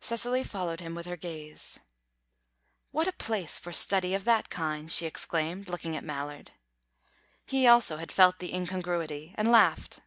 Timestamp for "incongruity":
8.54-9.34